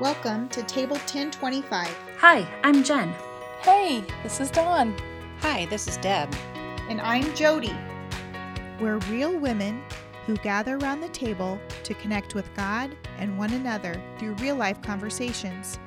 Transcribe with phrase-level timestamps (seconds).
[0.00, 1.94] Welcome to Table 1025.
[2.20, 3.14] Hi, I'm Jen.
[3.60, 4.96] Hey, this is Dawn.
[5.40, 6.34] Hi, this is Deb.
[6.88, 7.76] And I'm Jody.
[8.80, 9.82] We're real women
[10.24, 14.80] who gather around the table to connect with God and one another through real life
[14.80, 15.78] conversations.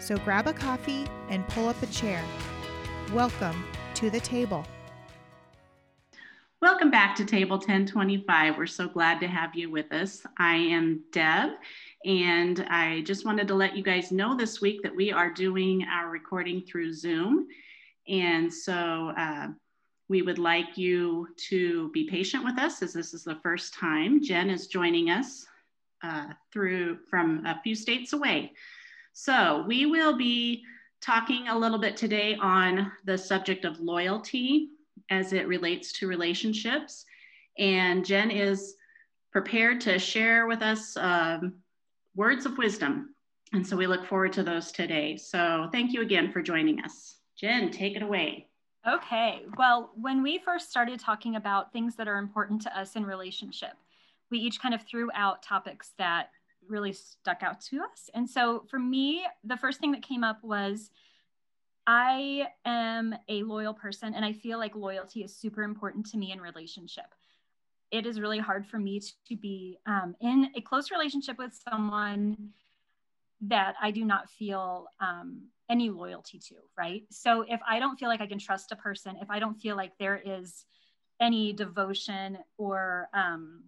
[0.00, 2.24] So grab a coffee and pull up a chair.
[3.12, 3.64] Welcome
[3.94, 4.66] to the table.
[6.64, 8.56] Welcome back to Table 1025.
[8.56, 10.24] We're so glad to have you with us.
[10.38, 11.50] I am Deb,
[12.04, 15.86] and I just wanted to let you guys know this week that we are doing
[15.90, 17.46] our recording through Zoom.
[18.06, 19.48] And so uh,
[20.08, 24.22] we would like you to be patient with us as this is the first time.
[24.22, 25.46] Jen is joining us
[26.02, 28.52] uh, through from a few states away.
[29.14, 30.62] So we will be
[31.00, 34.68] talking a little bit today on the subject of loyalty
[35.10, 37.06] as it relates to relationships.
[37.58, 38.74] And Jen is
[39.32, 41.54] prepared to share with us um,
[42.14, 43.14] words of wisdom.
[43.52, 45.16] And so we look forward to those today.
[45.16, 47.16] So thank you again for joining us.
[47.36, 48.48] Jen, take it away.
[48.86, 49.42] Okay.
[49.56, 53.72] Well, when we first started talking about things that are important to us in relationship,
[54.30, 56.30] we each kind of threw out topics that
[56.68, 58.10] really stuck out to us.
[58.14, 60.90] And so for me, the first thing that came up was
[61.86, 66.32] I am a loyal person and I feel like loyalty is super important to me
[66.32, 67.06] in relationship
[67.94, 72.50] it is really hard for me to be um, in a close relationship with someone
[73.42, 77.04] that I do not feel um, any loyalty to, right?
[77.12, 79.76] So if I don't feel like I can trust a person, if I don't feel
[79.76, 80.64] like there is
[81.20, 83.62] any devotion or um,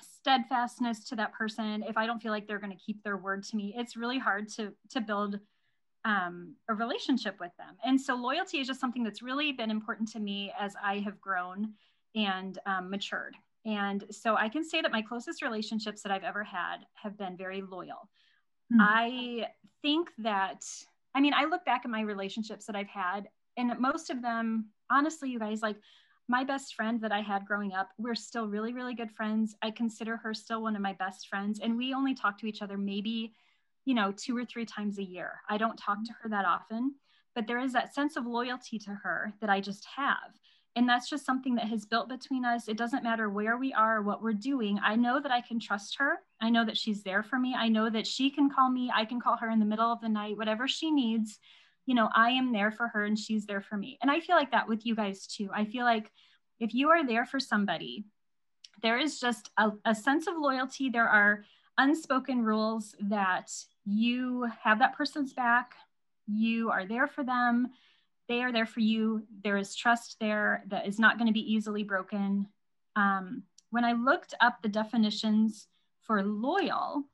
[0.00, 3.42] steadfastness to that person, if I don't feel like they're going to keep their word
[3.44, 5.40] to me, it's really hard to to build
[6.04, 7.74] um, a relationship with them.
[7.84, 11.20] And so loyalty is just something that's really been important to me as I have
[11.20, 11.72] grown
[12.14, 13.36] and um, matured.
[13.66, 17.36] And so I can say that my closest relationships that I've ever had have been
[17.36, 18.08] very loyal.
[18.72, 18.78] Mm.
[18.80, 19.46] I
[19.82, 20.64] think that,
[21.14, 24.70] I mean, I look back at my relationships that I've had, and most of them,
[24.90, 25.76] honestly, you guys, like
[26.28, 29.56] my best friend that I had growing up, we're still really, really good friends.
[29.62, 31.60] I consider her still one of my best friends.
[31.60, 33.32] And we only talk to each other maybe,
[33.84, 35.40] you know, two or three times a year.
[35.48, 36.94] I don't talk to her that often,
[37.34, 40.34] but there is that sense of loyalty to her that I just have
[40.76, 42.68] and that's just something that has built between us.
[42.68, 44.78] It doesn't matter where we are what we're doing.
[44.84, 46.18] I know that i can trust her.
[46.40, 47.54] I know that she's there for me.
[47.56, 48.92] I know that she can call me.
[48.94, 51.38] I can call her in the middle of the night whatever she needs.
[51.86, 53.98] You know i am there for her and she's there for me.
[54.02, 55.48] And i feel like that with you guys too.
[55.52, 56.12] I feel like
[56.60, 58.04] if you are there for somebody
[58.82, 60.90] there is just a, a sense of loyalty.
[60.90, 61.44] There are
[61.78, 63.50] unspoken rules that
[63.84, 65.74] you have that person's back.
[66.26, 67.68] You are there for them
[68.28, 69.22] they are there for you.
[69.44, 72.48] There is trust there that is not going to be easily broken.
[72.96, 75.68] Um, when I looked up the definitions
[76.02, 77.04] for loyal,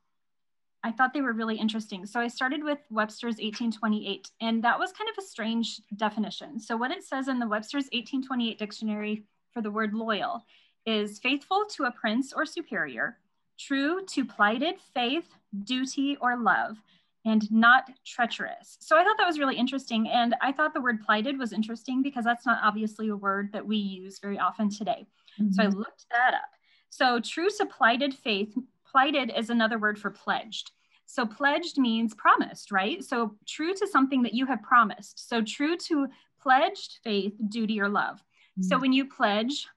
[0.85, 2.07] I thought they were really interesting.
[2.07, 6.59] So I started with Webster's 1828, and that was kind of a strange definition.
[6.59, 10.45] So, what it says in the Webster's 1828 dictionary for the word loyal
[10.85, 13.19] is faithful to a prince or superior,
[13.59, 15.29] true to plighted faith,
[15.65, 16.79] duty, or love,
[17.25, 18.77] and not treacherous.
[18.81, 20.09] So I thought that was really interesting.
[20.09, 23.67] And I thought the word plighted was interesting because that's not obviously a word that
[23.67, 25.07] we use very often today.
[25.41, 25.53] Mm-hmm.
[25.53, 25.79] So I mm-hmm.
[25.79, 26.51] looked that up.
[26.91, 28.55] So true to plighted faith,
[28.91, 30.73] plighted is another word for pledged.
[31.07, 33.05] So pledged means promised, right?
[33.05, 35.29] So true to something that you have promised.
[35.29, 36.09] So true to
[36.41, 38.17] pledged faith, duty, or love.
[38.19, 38.63] Mm-hmm.
[38.63, 39.69] So when you pledge,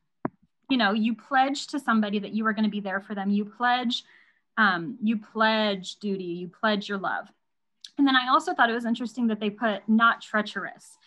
[0.69, 3.29] you know, you pledge to somebody that you are going to be there for them.
[3.29, 4.03] You pledge
[4.57, 7.27] um, you pledge duty, you pledge your love.
[7.97, 10.97] And then I also thought it was interesting that they put not treacherous.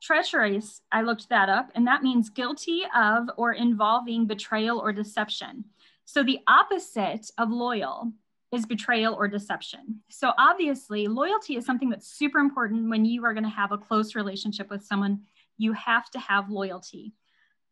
[0.00, 5.64] Treacherous, I looked that up, and that means guilty of or involving betrayal or deception.
[6.04, 8.12] So the opposite of loyal
[8.52, 10.00] is betrayal or deception.
[10.08, 13.78] So obviously, loyalty is something that's super important when you are going to have a
[13.78, 15.22] close relationship with someone.
[15.58, 17.12] You have to have loyalty.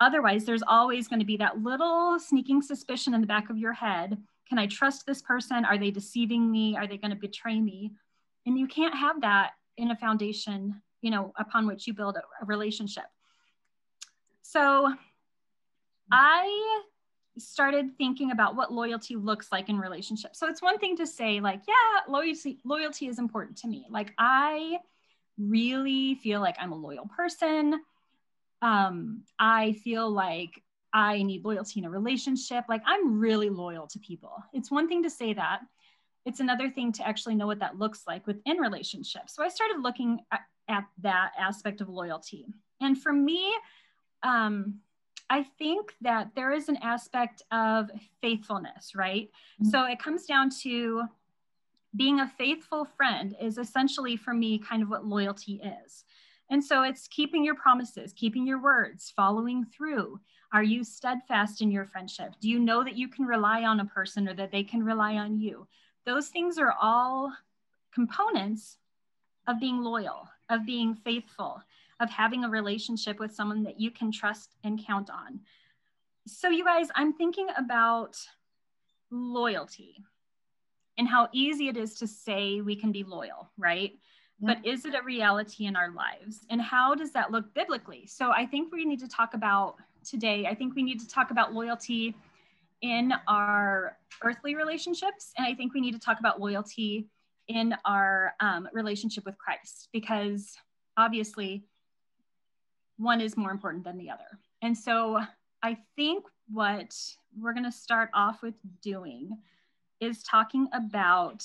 [0.00, 3.72] Otherwise, there's always going to be that little sneaking suspicion in the back of your
[3.72, 4.18] head
[4.48, 5.64] can I trust this person?
[5.64, 6.76] Are they deceiving me?
[6.76, 7.92] Are they going to betray me?
[8.46, 12.22] And you can't have that in a foundation, you know, upon which you build a,
[12.42, 13.04] a relationship.
[14.42, 14.92] So
[16.12, 16.82] I
[17.38, 20.38] started thinking about what loyalty looks like in relationships.
[20.38, 23.86] So it's one thing to say like, yeah, loyalty loyalty is important to me.
[23.90, 24.78] Like I
[25.38, 27.80] really feel like I'm a loyal person.
[28.62, 30.62] Um, I feel like
[30.94, 32.64] I need loyalty in a relationship.
[32.68, 34.42] Like I'm really loyal to people.
[34.52, 35.60] It's one thing to say that.
[36.24, 39.34] It's another thing to actually know what that looks like within relationships.
[39.34, 42.46] So I started looking at, at that aspect of loyalty.
[42.80, 43.52] And for me,
[44.22, 44.76] um,
[45.28, 47.90] I think that there is an aspect of
[48.22, 49.28] faithfulness, right?
[49.60, 49.70] Mm-hmm.
[49.70, 51.02] So it comes down to
[51.96, 56.04] being a faithful friend is essentially for me kind of what loyalty is.
[56.50, 60.20] And so it's keeping your promises, keeping your words, following through.
[60.52, 62.34] Are you steadfast in your friendship?
[62.40, 65.14] Do you know that you can rely on a person or that they can rely
[65.14, 65.66] on you?
[66.04, 67.32] Those things are all
[67.92, 68.76] components
[69.46, 71.62] of being loyal, of being faithful,
[72.00, 75.40] of having a relationship with someone that you can trust and count on.
[76.26, 78.16] So, you guys, I'm thinking about
[79.10, 80.04] loyalty
[80.98, 83.92] and how easy it is to say we can be loyal, right?
[84.40, 86.44] But is it a reality in our lives?
[86.50, 88.06] And how does that look biblically?
[88.06, 91.30] So, I think we need to talk about today, I think we need to talk
[91.30, 92.14] about loyalty
[92.82, 95.32] in our earthly relationships.
[95.38, 97.08] And I think we need to talk about loyalty
[97.48, 100.56] in our um, relationship with Christ because
[100.96, 101.64] obviously
[102.96, 104.38] one is more important than the other.
[104.62, 105.20] And so
[105.62, 106.94] I think what
[107.38, 109.38] we're going to start off with doing
[110.00, 111.44] is talking about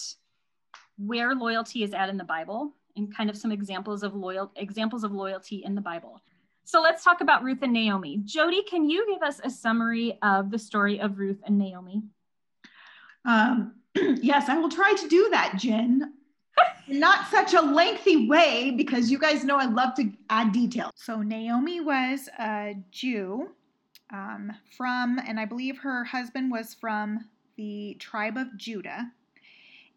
[0.99, 5.03] where loyalty is at in the Bible and kind of some examples of loyal examples
[5.03, 6.21] of loyalty in the Bible.
[6.65, 8.21] So let's talk about Ruth and Naomi.
[8.25, 12.03] Jody, can you give us a summary of the story of Ruth and Naomi?
[13.25, 16.13] Um, yes, I will try to do that, Jen.
[16.87, 20.91] Not such a lengthy way because you guys know I love to add detail.
[20.95, 23.49] So, Naomi was a Jew
[24.11, 27.25] um, from, and I believe her husband was from
[27.57, 29.11] the tribe of Judah.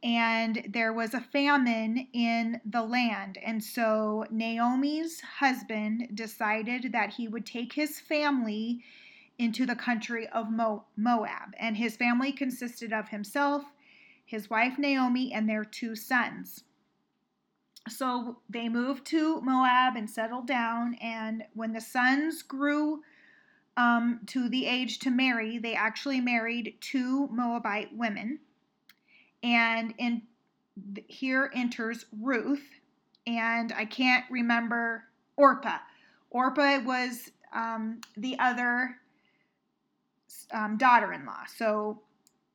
[0.02, 3.38] And there was a famine in the land.
[3.44, 8.82] And so Naomi's husband decided that he would take his family
[9.38, 11.54] into the country of Moab.
[11.58, 13.62] And his family consisted of himself,
[14.25, 16.64] his wife Naomi, and their two sons.
[17.88, 20.94] So they moved to Moab and settled down.
[21.00, 23.02] And when the sons grew
[23.76, 28.40] um, to the age to marry, they actually married two Moabite women.
[29.43, 30.23] And in
[31.09, 32.65] here enters Ruth,
[33.27, 35.05] and I can't remember
[35.37, 35.79] Orpah.
[36.31, 38.97] Orpah was um, the other
[40.53, 41.44] um, daughter in law.
[41.56, 42.00] So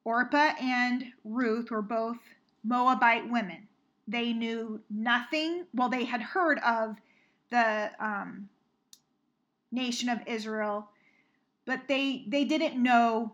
[0.04, 2.18] Orpah and Ruth were both
[2.64, 3.68] Moabite women.
[4.08, 6.96] They knew nothing, well, they had heard of
[7.50, 8.50] the um,
[9.72, 10.90] nation of Israel,
[11.66, 13.34] but they, they didn't know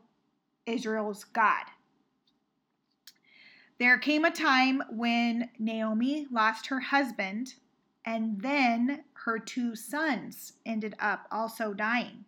[0.66, 1.66] Israel's God.
[3.80, 7.56] There came a time when Naomi lost her husband,
[8.06, 12.26] and then her two sons ended up also dying.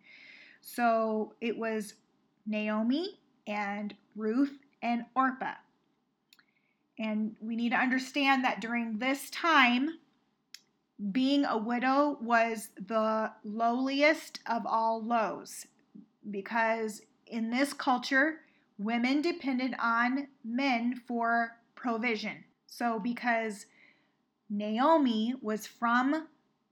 [0.60, 1.94] So it was
[2.46, 5.54] Naomi and Ruth and Orpah.
[6.98, 9.98] And we need to understand that during this time,
[11.12, 15.66] being a widow was the lowliest of all lows
[16.30, 18.40] because in this culture,
[18.78, 22.44] women depended on men for provision.
[22.66, 23.66] So, because
[24.48, 26.28] Naomi was from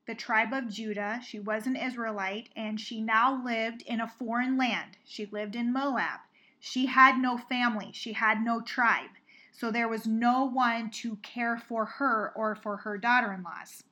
[0.07, 1.21] the tribe of Judah.
[1.25, 4.97] She was an Israelite and she now lived in a foreign land.
[5.05, 6.21] She lived in Moab.
[6.61, 9.11] She had no family, she had no tribe.
[9.53, 13.85] So there was no one to care for her or for her daughter in laws.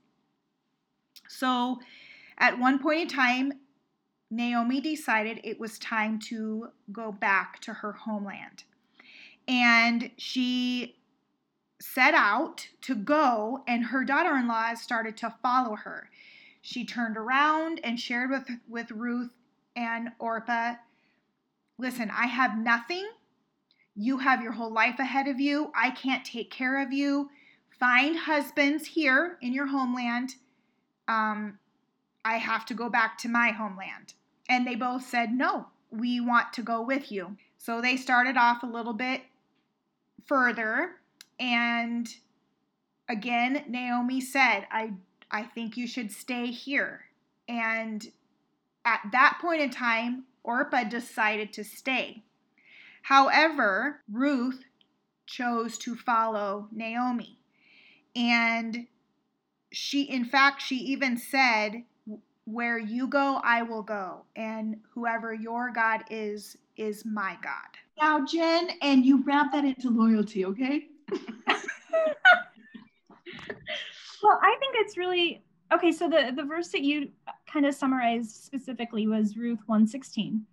[1.29, 1.81] So
[2.37, 3.53] at one point in time,
[4.32, 8.64] Naomi decided it was time to go back to her homeland.
[9.47, 10.97] And she
[11.80, 16.09] set out to go, and her daughter in law started to follow her.
[16.62, 19.33] She turned around and shared with, with Ruth
[19.76, 20.75] and Orpah
[21.78, 23.09] Listen, I have nothing.
[23.97, 25.73] You have your whole life ahead of you.
[25.75, 27.28] I can't take care of you.
[27.80, 30.37] Find husbands here in your homeland.
[31.09, 31.59] Um,
[32.25, 34.14] I have to go back to my homeland.
[34.52, 37.38] And they both said, No, we want to go with you.
[37.56, 39.23] So they started off a little bit
[40.26, 40.97] further
[41.40, 42.06] and
[43.09, 44.92] again, Naomi said, I,
[45.30, 47.06] I think you should stay here.
[47.49, 48.06] And
[48.85, 52.23] at that point in time, Orpah decided to stay.
[53.02, 54.64] However, Ruth
[55.26, 57.38] chose to follow Naomi.
[58.14, 58.87] And
[59.73, 61.85] she, in fact, she even said,
[62.52, 64.26] Where you go, I will go.
[64.37, 67.78] And whoever your God is, is my God.
[67.99, 70.88] Now, Jen, and you wrap that into loyalty, okay?
[74.23, 75.42] well, I think it's really
[75.73, 75.92] okay.
[75.92, 77.09] So the the verse that you
[77.50, 80.44] kind of summarized specifically was Ruth 116.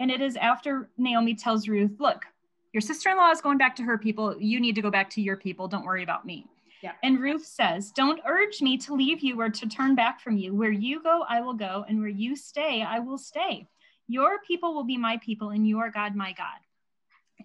[0.00, 2.24] And it is after Naomi tells Ruth, look,
[2.72, 4.36] your sister-in-law is going back to her people.
[4.38, 5.66] You need to go back to your people.
[5.66, 6.46] Don't worry about me.
[6.82, 6.92] Yeah.
[7.02, 10.54] And Ruth says, Don't urge me to leave you or to turn back from you.
[10.54, 13.66] Where you go, I will go, and where you stay, I will stay.
[14.06, 16.58] Your people will be my people, and your God, my God.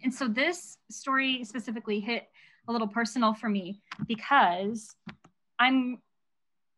[0.03, 2.27] And so this story specifically hit
[2.67, 4.95] a little personal for me because
[5.59, 5.99] I'm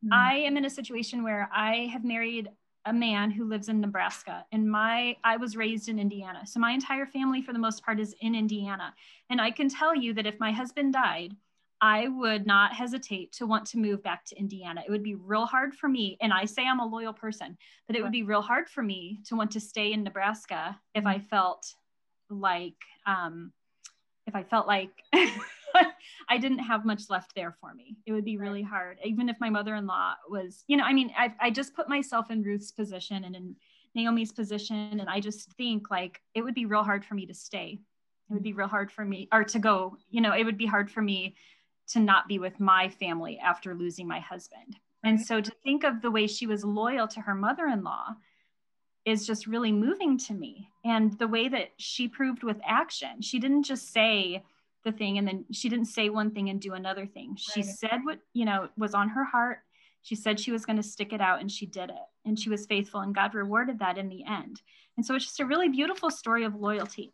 [0.05, 0.13] Mm.
[0.13, 2.49] I am in a situation where I have married
[2.85, 6.45] a man who lives in Nebraska and my I was raised in Indiana.
[6.45, 8.93] So my entire family for the most part is in Indiana.
[9.29, 11.35] And I can tell you that if my husband died,
[11.81, 14.81] I would not hesitate to want to move back to Indiana.
[14.85, 17.95] It would be real hard for me and I say I'm a loyal person, but
[17.95, 21.19] it would be real hard for me to want to stay in Nebraska if I
[21.19, 21.65] felt
[22.29, 23.51] like um
[24.27, 24.91] if I felt like
[26.29, 27.97] I didn't have much left there for me.
[28.05, 30.93] It would be really hard, even if my mother in law was, you know, I
[30.93, 33.55] mean, I, I just put myself in Ruth's position and in
[33.93, 34.99] Naomi's position.
[34.99, 37.79] And I just think like it would be real hard for me to stay.
[38.29, 40.65] It would be real hard for me, or to go, you know, it would be
[40.65, 41.35] hard for me
[41.89, 44.77] to not be with my family after losing my husband.
[45.03, 48.15] And so to think of the way she was loyal to her mother in law
[49.05, 50.67] is just really moving to me.
[50.83, 54.43] And the way that she proved with action, she didn't just say,
[54.83, 57.69] the thing and then she didn't say one thing and do another thing she Right.
[57.71, 59.61] said what you know was on her heart
[60.03, 62.51] she said she was going to stick it out and she did it and she
[62.51, 64.61] was faithful and god rewarded that in the end
[64.95, 67.11] and so it's just a really beautiful story of loyalty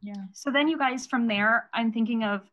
[0.00, 0.14] Yeah.
[0.32, 2.50] so then you guys from there i'm thinking of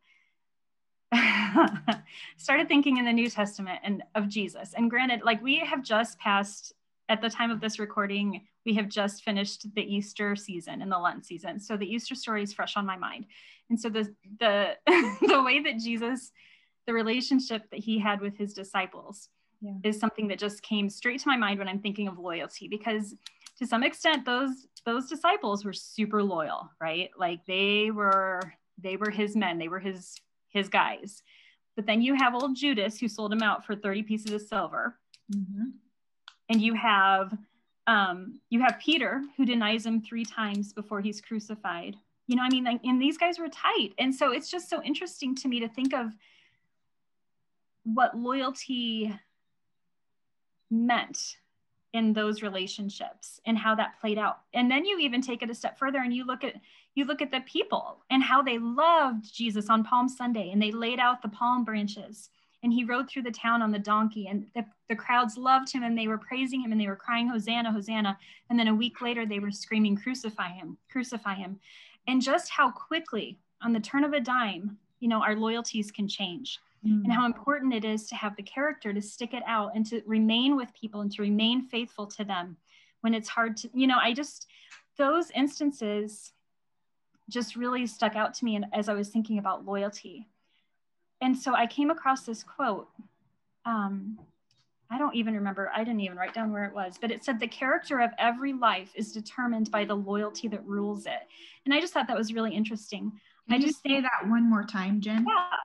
[2.37, 4.73] started thinking in the new testament and of jesus.
[4.75, 6.73] And granted like we have just passed
[7.09, 10.99] at the time of this recording we have just finished the easter season and the
[10.99, 11.57] lent season.
[11.59, 13.25] So the easter story is fresh on my mind.
[13.69, 14.75] And so the the
[15.27, 16.31] the way that jesus
[16.85, 19.29] the relationship that he had with his disciples
[19.61, 19.73] Yeah.
[19.83, 23.15] is something that just came straight to my mind when i'm thinking of loyalty because
[23.59, 27.09] to some extent those those disciples were super loyal right?
[27.17, 28.41] Like they were
[28.77, 29.57] they were his men.
[29.57, 30.15] They were his
[30.49, 31.21] his guys
[31.75, 34.97] but then you have old judas who sold him out for 30 pieces of silver
[35.33, 35.73] Mhm.
[36.49, 37.37] and you have
[37.87, 41.95] um, you have Peter who denies him three times before he's crucified.
[42.27, 44.83] You know, I mean, like, and these guys were tight, and so it's just so
[44.83, 46.11] interesting to me to think of
[47.85, 49.17] what loyalty
[50.69, 51.37] meant
[51.97, 54.39] in those relationships and how that played out.
[54.53, 56.55] And then you even take it a step further and you look at
[56.95, 60.71] you look at the people and how they loved Jesus on Palm Sunday and they
[60.71, 62.29] laid out the palm branches
[62.63, 65.83] and he rode through the town on the donkey and the, the crowds loved him
[65.83, 68.17] and they were praising him and they were crying hosanna hosanna.
[68.49, 71.59] And then a week later they were screaming crucify him crucify him.
[72.07, 76.07] And just how quickly on the turn of a dime you know our loyalties can
[76.07, 79.85] change and how important it is to have the character to stick it out and
[79.85, 82.55] to remain with people and to remain faithful to them
[83.01, 84.47] when it's hard to you know i just
[84.97, 86.31] those instances
[87.29, 90.27] just really stuck out to me and as i was thinking about loyalty
[91.21, 92.87] and so i came across this quote
[93.65, 94.17] um,
[94.89, 97.39] i don't even remember i didn't even write down where it was but it said
[97.39, 101.27] the character of every life is determined by the loyalty that rules it
[101.65, 103.11] and i just thought that was really interesting
[103.49, 105.25] Can I you just say that one more time, Jen?
[105.27, 105.57] yeah.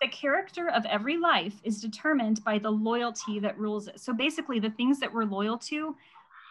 [0.00, 4.00] The character of every life is determined by the loyalty that rules it.
[4.00, 5.96] So basically, the things that we're loyal to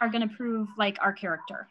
[0.01, 1.67] are going to prove like our character.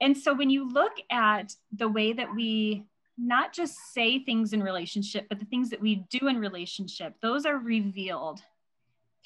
[0.00, 2.84] And so when you look at the way that we
[3.16, 7.46] not just say things in relationship, but the things that we do in relationship, those
[7.46, 8.40] are revealed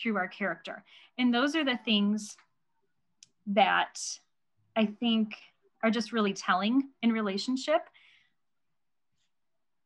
[0.00, 0.84] through our character.
[1.16, 2.36] And those are the things
[3.48, 3.98] that
[4.76, 5.34] I think
[5.82, 7.88] are just really telling in relationship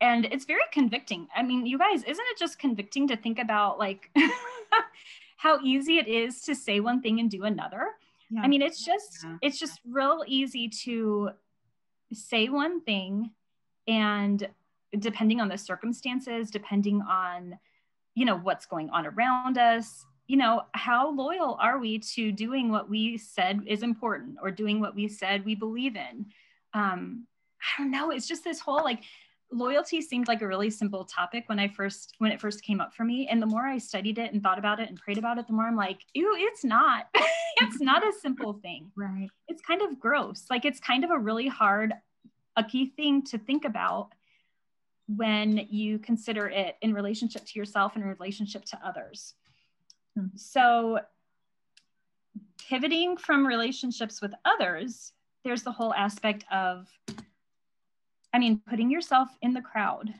[0.02, 3.78] and it's very convicting i mean you guys isn't it just convicting to think about
[3.78, 4.10] like
[5.36, 7.84] how easy it is to say one thing and do another
[8.30, 8.42] Yeah.
[8.44, 9.36] i mean it's just Yeah.
[9.40, 11.30] it's just real easy to
[12.12, 13.30] say one thing
[13.88, 14.48] and
[14.98, 17.58] depending on the circumstances depending on
[18.14, 22.70] you know what's going on around us you know how loyal are we to doing
[22.70, 26.26] what we said is important or doing what we said we believe in
[26.74, 27.26] um
[27.62, 29.02] i don't know it's just this whole like
[29.52, 32.94] loyalty seemed like a really simple topic when I first when it first came up
[32.94, 33.28] for me.
[33.28, 35.52] And the more I studied it and thought about it and prayed about it, the
[35.52, 37.06] more I'm like, ew, it's not.
[37.56, 38.90] it's not a simple thing.
[38.96, 39.28] right.
[39.48, 40.46] It's kind of gross.
[40.50, 41.92] Like it's kind of a really hard,
[42.56, 44.10] a key thing to think about
[45.06, 49.34] when you consider it in relationship to yourself and in relationship to others.
[50.16, 50.26] Hmm.
[50.36, 51.00] So
[52.68, 55.12] pivoting from relationships with others,
[55.44, 56.88] there's the whole aspect of
[58.32, 60.12] I mean, putting yourself in the crowd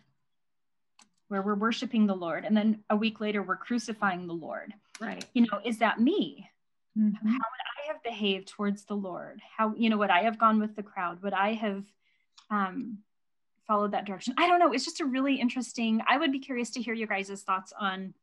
[1.28, 4.74] where we're worshiping the Lord, and then a week later we're crucifying the Lord.
[5.00, 5.24] Right.
[5.32, 6.50] You know, is that me?
[6.96, 7.14] Mhm.
[7.16, 9.40] How would I have behaved towards the Lord?
[9.56, 11.22] How, you know, would I have gone with the crowd?
[11.22, 11.84] Would I have
[12.50, 12.98] um,
[13.66, 14.34] followed that direction?
[14.36, 14.72] I don't know.
[14.72, 16.02] It's just a really interesting.
[16.06, 18.14] I would be curious to hear your guys' thoughts on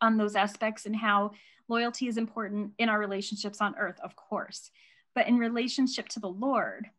[0.00, 1.30] on those aspects and how
[1.68, 4.70] loyalty is important in our relationships on earth, of course,
[5.14, 6.90] but in relationship to the Lord,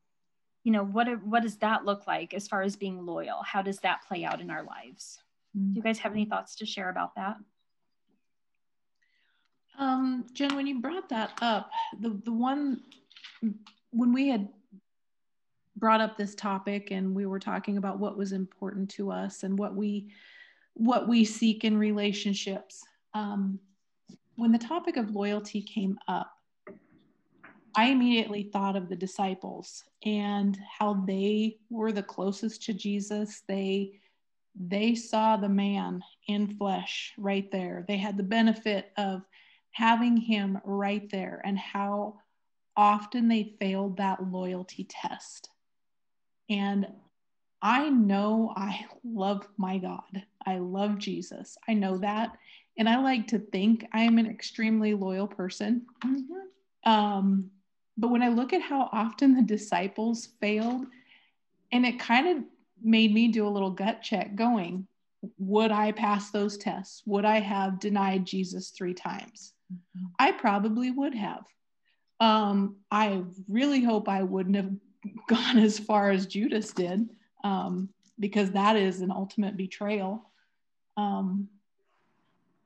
[0.66, 3.44] you know, what, what does that look like as far as being loyal?
[3.44, 5.20] How does that play out in our lives?
[5.54, 7.38] Do you guys have any thoughts to share about that?
[9.78, 11.70] Um, Jen, when you brought that up,
[12.00, 12.82] the, the one,
[13.92, 14.50] when we had
[15.76, 19.60] brought up this topic and we were talking about what was important to us and
[19.60, 20.10] what we,
[20.74, 23.60] what we seek in relationships, um,
[24.36, 26.35] when the topic of loyalty came up,
[27.76, 33.44] I immediately thought of the disciples and how they were the closest to Jesus.
[33.48, 34.00] They
[34.58, 37.84] they saw the man in flesh right there.
[37.88, 39.24] They had the benefit of
[39.72, 42.20] having him right there and how
[42.78, 45.50] often they failed that loyalty test.
[46.50, 46.88] And
[47.62, 50.24] I know I love my God.
[50.46, 51.58] I love Jesus.
[51.68, 52.38] I know that.
[52.78, 55.86] And I like to think I am an extremely loyal person.
[56.04, 56.90] Mm-hmm.
[56.90, 57.52] Um,
[57.98, 60.86] but when I look at how often the disciples failed,
[61.72, 62.44] and it kind of
[62.82, 64.88] made me do a little gut check going,
[65.38, 67.02] would I pass those tests?
[67.06, 69.54] Would I have denied Jesus three times?
[69.74, 70.06] Mm-hmm.
[70.20, 71.46] I probably would have.
[72.20, 74.72] Um, I really hope I wouldn't have
[75.28, 77.10] gone as far as Judas did,
[77.44, 80.30] um, because that is an ultimate betrayal.
[80.98, 81.50] Um,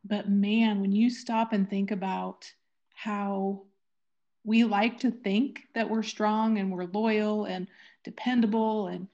[0.05, 2.51] but man, when you stop and think about
[2.93, 3.63] how
[4.49, 7.67] we like to think that we're strong and we're loyal and
[8.03, 9.07] dependable and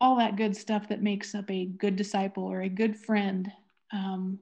[0.00, 3.50] all that good stuff that makes up a good disciple or a good friend.
[3.92, 4.38] Um,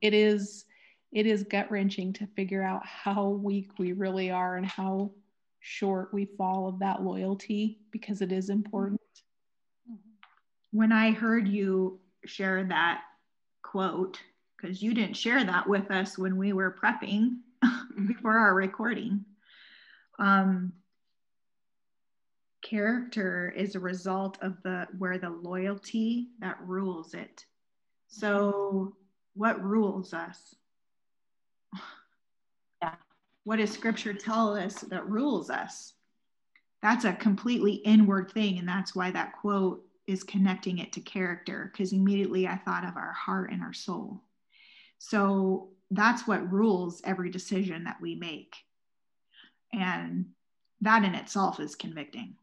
[0.00, 0.66] it is
[1.10, 5.10] it is gut wrenching to figure out how weak we really are and how
[5.58, 9.00] short we fall of that loyalty because it is important.
[10.70, 13.00] When i heard you share that
[13.62, 14.20] quote
[14.56, 17.38] because you didn't share that with us when we were prepping
[18.06, 19.24] before our recording.
[20.18, 20.72] Um,
[22.62, 27.44] character is a result of the where the loyalty that rules it.
[28.08, 28.94] So,
[29.34, 30.54] what rules us?
[32.82, 32.94] Yeah.
[33.44, 35.94] What does Scripture tell us that rules us?
[36.82, 41.70] That's a completely inward thing, and that's why that quote is connecting it to character.
[41.72, 44.22] Because immediately I thought of our heart and our soul.
[44.98, 48.54] So that's what rules every decision that we make.
[49.72, 50.26] And
[50.80, 52.34] that in itself is convicting.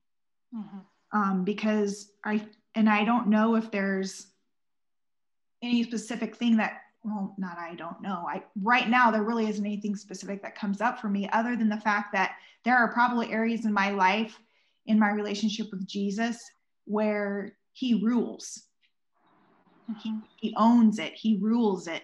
[0.55, 0.79] Mm-hmm.
[1.17, 4.27] Um, because I, and I don't know if there's
[5.61, 8.25] any specific thing that, well, not I don't know.
[8.29, 11.69] I, right now, there really isn't anything specific that comes up for me other than
[11.69, 14.39] the fact that there are probably areas in my life,
[14.85, 16.39] in my relationship with Jesus,
[16.85, 18.63] where he rules.
[20.01, 22.03] He, he owns it, he rules it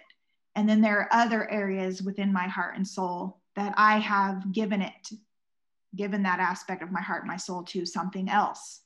[0.55, 4.81] and then there are other areas within my heart and soul that I have given
[4.81, 5.09] it,
[5.95, 8.81] given that aspect of my heart, my soul to something else,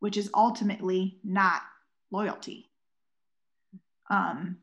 [0.00, 1.62] which is ultimately not
[2.10, 2.70] loyalty.
[4.10, 4.58] Um,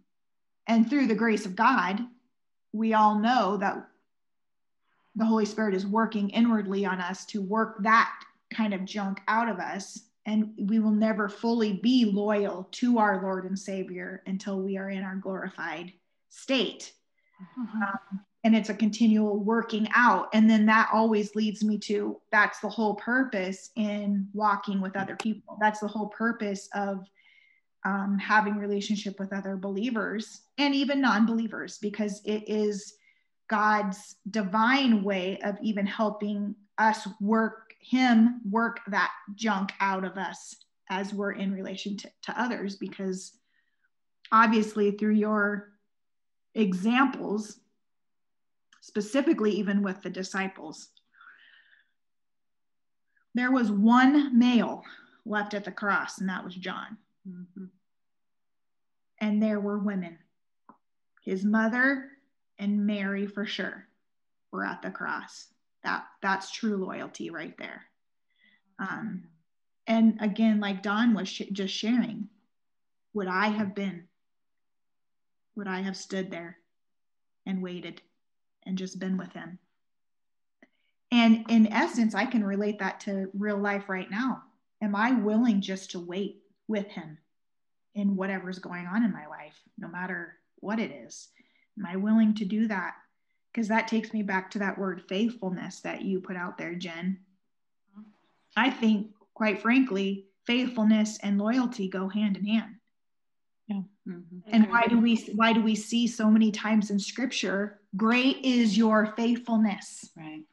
[0.67, 1.99] and through the grace of God,
[2.71, 3.87] we all know that
[5.15, 8.11] the Holy Spirit is working inwardly on us to work that
[8.53, 9.99] kind of junk out of us.
[10.25, 14.89] And we will never fully be loyal to our Lord and Savior until we are
[14.89, 15.91] in our glorified
[16.31, 16.91] state.
[17.59, 17.83] Mm-hmm.
[17.83, 20.29] Um, and it's a continual working out.
[20.33, 25.15] And then that always leads me to that's the whole purpose in walking with other
[25.15, 25.57] people.
[25.61, 27.05] That's the whole purpose of
[27.85, 32.95] um, having relationship with other believers and even non-believers because it is
[33.47, 40.55] God's divine way of even helping us work him work that junk out of us
[40.89, 43.33] as we're in relation to, to others because
[44.31, 45.71] obviously through your
[46.55, 47.59] examples,
[48.81, 50.89] specifically even with the disciples.
[53.33, 54.83] There was one male
[55.25, 56.97] left at the cross, and that was John.
[57.27, 57.65] Mm-hmm.
[59.19, 60.17] And there were women.
[61.23, 62.09] His mother
[62.57, 63.87] and Mary, for sure,
[64.51, 65.47] were at the cross.
[65.83, 67.85] That that's true loyalty right there.
[68.79, 69.23] Um,
[69.87, 72.29] and again, like Dawn was sh- just sharing,
[73.13, 74.07] would I have been
[75.61, 76.57] would I have stood there
[77.45, 78.01] and waited
[78.65, 79.59] and just been with him?
[81.11, 84.41] And in essence, I can relate that to real life right now.
[84.81, 87.19] Am I willing just to wait with him
[87.93, 91.27] in whatever's going on in my life, no matter what it is?
[91.77, 92.95] Am I willing to do that?
[93.53, 97.19] Because that takes me back to that word faithfulness that you put out there, Jen.
[98.57, 102.77] I think, quite frankly, faithfulness and loyalty go hand in hand.
[104.07, 104.39] Mm-hmm.
[104.47, 108.77] And why do we why do we see so many times in scripture, great is
[108.77, 110.09] your faithfulness.
[110.17, 110.43] Right.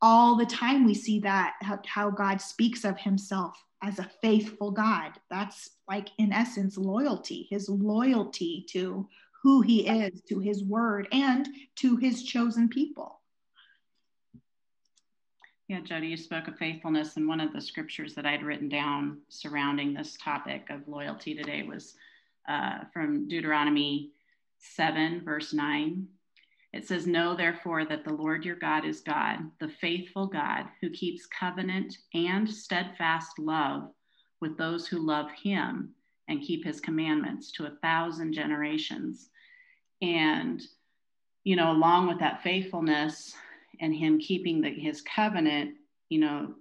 [0.00, 4.70] all the time we see that how, how God speaks of himself as a faithful
[4.70, 5.12] God.
[5.30, 9.08] That's like, in essence, loyalty, his loyalty to
[9.42, 13.20] who he is, to his word, and to his chosen people.
[15.68, 19.18] Yeah, Jody, you spoke of faithfulness, and one of the scriptures that I'd written down
[19.28, 21.94] surrounding this topic of loyalty today was
[22.48, 24.10] uh, from Deuteronomy
[24.58, 26.06] 7, verse 9.
[26.72, 30.90] It says, Know therefore that the Lord your God is God, the faithful God, who
[30.90, 33.90] keeps covenant and steadfast love
[34.40, 35.94] with those who love him
[36.28, 39.30] and keep his commandments to a thousand generations.
[40.02, 40.62] And,
[41.44, 43.34] you know, along with that faithfulness
[43.80, 45.76] and him keeping the, his covenant,
[46.10, 46.54] you know,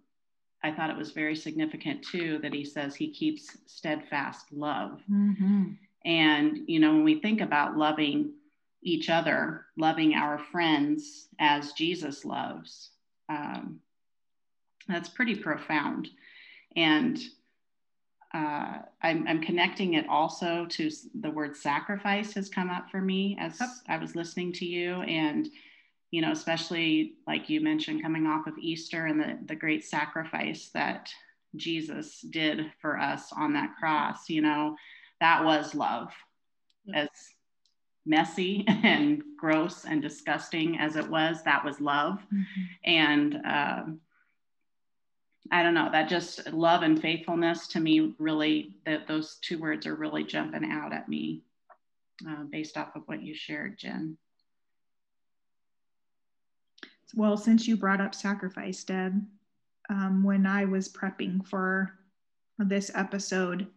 [0.63, 5.01] I thought it was very significant too that he says he keeps steadfast love.
[5.11, 5.73] Mm-hmm.
[6.05, 8.33] And, you know, when we think about loving
[8.81, 12.91] each other, loving our friends as Jesus loves,
[13.29, 13.79] um,
[14.87, 16.09] that's pretty profound.
[16.75, 17.19] And
[18.33, 23.37] uh, I'm, I'm, connecting it also to the word sacrifice has come up for me
[23.39, 23.61] as.
[23.87, 25.01] I was listening to you.
[25.01, 25.49] And,
[26.11, 30.69] you know, especially like you mentioned, coming off of Easter and the, the great sacrifice
[30.73, 31.09] that
[31.55, 34.75] Jesus did for us on that cross, you know,
[35.19, 36.13] that was love.
[36.93, 37.09] As
[38.05, 42.19] messy and gross and disgusting as it was, that was love.
[42.33, 42.63] Mm-hmm.
[42.85, 43.99] And, um,
[45.49, 49.85] I don't know, that just love and faithfulness to me really, that those two words
[49.85, 51.41] are really jumping out at me
[52.27, 54.17] uh, based off of what you shared, Jen.
[57.15, 59.21] Well, since you brought up sacrifice, Deb,
[59.89, 61.93] um, when I was prepping for
[62.57, 63.67] this episode,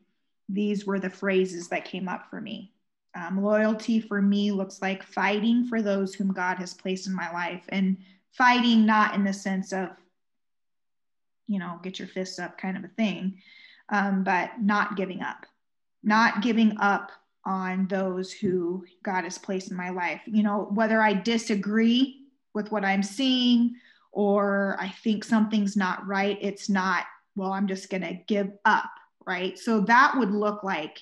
[0.48, 2.72] these were the phrases that came up for me.
[3.14, 7.32] Um, loyalty for me looks like fighting for those whom God has placed in my
[7.32, 7.96] life, and
[8.32, 9.90] fighting not in the sense of
[11.50, 13.42] you know, get your fists up kind of a thing,
[13.88, 15.46] um, but not giving up,
[16.04, 17.10] not giving up
[17.44, 20.20] on those who God has placed in my life.
[20.26, 22.19] You know, whether I disagree
[22.54, 23.74] with what I'm seeing
[24.12, 27.04] or I think something's not right, it's not,
[27.36, 28.90] well, I'm just going to give up,
[29.26, 29.58] right?
[29.58, 30.98] So that would look like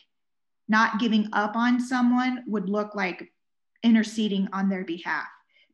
[0.68, 3.32] not giving up on someone, would look like
[3.82, 5.26] interceding on their behalf,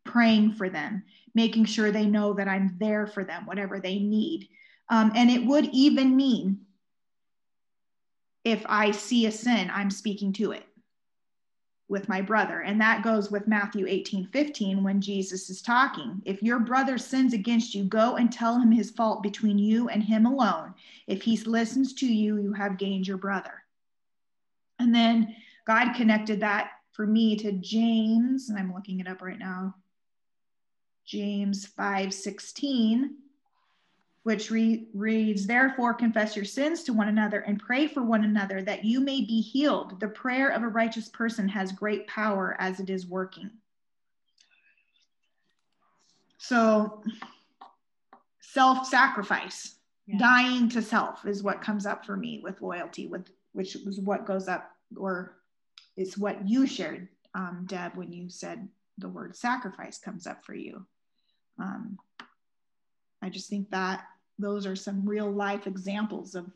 [0.04, 1.02] praying for them,
[1.34, 4.48] making sure they know that I'm there for them, whatever they need.
[4.88, 6.60] Um, and it would even mean
[8.44, 10.64] if I see a sin, I'm speaking to it
[11.94, 12.62] with my brother.
[12.62, 16.20] And that goes with Matthew 18 15 when Jesus is talking.
[16.24, 20.02] If your brother sins against you, go and tell him his fault between you and
[20.02, 20.74] him alone.
[21.06, 23.62] If he listens to you, you have gained your brother.
[24.80, 25.36] And then
[25.68, 29.76] God connected that for me to James, and I'm looking it up right now.
[31.06, 33.14] James 5 16
[34.24, 38.62] which re- reads, Therefore, confess your sins to one another and pray for one another
[38.62, 40.00] that you may be healed.
[40.00, 43.50] The prayer of a righteous person has great power as it is working.
[46.38, 47.02] So,
[48.40, 50.18] self sacrifice, yeah.
[50.18, 54.26] dying to self is what comes up for me with loyalty, with which was what
[54.26, 55.36] goes up or
[55.96, 60.54] is what you shared, um, Deb, when you said the word sacrifice comes up for
[60.54, 60.86] you.
[61.58, 61.98] Um,
[63.22, 64.04] I just think that
[64.38, 66.46] those are some real life examples of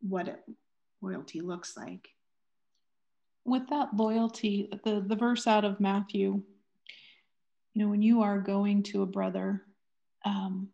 [0.00, 0.42] what it,
[1.00, 2.08] loyalty looks like.
[3.44, 6.42] With that loyalty, the, the verse out of Matthew,
[7.74, 9.62] you know, when you are going to a brother,
[10.24, 10.68] um,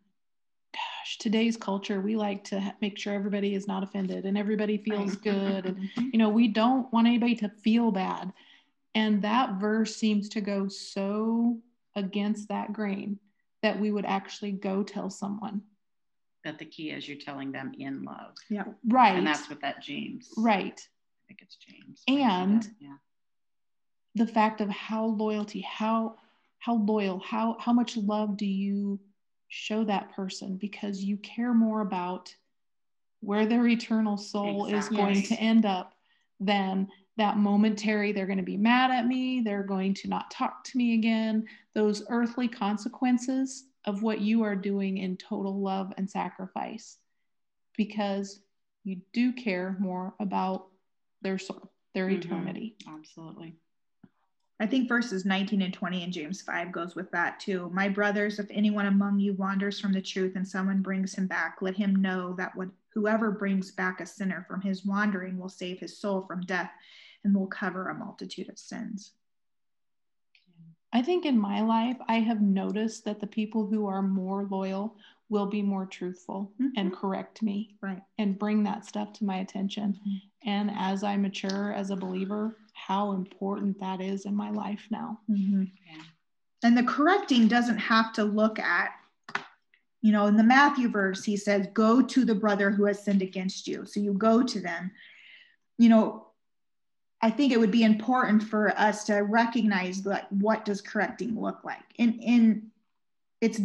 [0.73, 5.15] gosh, today's culture, we like to make sure everybody is not offended and everybody feels
[5.15, 5.65] good.
[5.65, 6.09] And, mm-hmm.
[6.11, 8.33] you know, we don't want anybody to feel bad.
[8.95, 11.59] And that verse seems to go so
[11.95, 13.19] against that grain
[13.61, 15.61] that we would actually go tell someone
[16.45, 18.35] that the key is you're telling them in love.
[18.49, 18.63] Yeah.
[18.87, 19.15] Right.
[19.17, 20.29] And that's what that James.
[20.37, 20.79] Right.
[20.79, 22.01] I think it's James.
[22.07, 22.95] And yeah.
[24.13, 26.15] the fact of how loyalty, how
[26.59, 28.99] how loyal, how how much love do you
[29.49, 32.33] show that person because you care more about
[33.21, 34.97] where their eternal soul exactly.
[34.97, 35.93] is going to end up
[36.39, 40.63] than that momentary they're going to be mad at me they're going to not talk
[40.65, 46.09] to me again those earthly consequences of what you are doing in total love and
[46.09, 46.97] sacrifice
[47.77, 48.39] because
[48.83, 50.67] you do care more about
[51.21, 52.19] their soul, their mm-hmm.
[52.19, 52.75] eternity.
[52.87, 53.55] Absolutely.
[54.59, 57.69] I think verses 19 and 20 in James 5 goes with that too.
[57.73, 61.57] My brothers, if anyone among you wanders from the truth and someone brings him back,
[61.61, 65.79] let him know that what, whoever brings back a sinner from his wandering will save
[65.79, 66.71] his soul from death
[67.25, 69.11] and will cover a multitude of sins.
[70.95, 74.95] I think in my life, I have noticed that the people who are more loyal
[75.27, 78.01] will be more truthful and correct me Right.
[78.17, 79.99] and bring that stuff to my attention.
[80.07, 80.21] Mhm.
[80.43, 85.19] And as I mature as a believer, how important that is in my life now.
[85.29, 85.69] Mhm.
[85.85, 86.01] Yeah.
[86.63, 88.91] And the correcting doesn't have to look at,
[90.01, 93.21] you know, in the Matthew verse, he says, go to the brother who has sinned
[93.21, 93.85] against you.
[93.85, 94.91] So you go to them.
[95.77, 96.24] You know,
[97.25, 101.63] I think it would be important for us to recognize like what does correcting look
[101.63, 101.81] like.
[101.97, 102.67] And, and
[103.41, 103.59] it's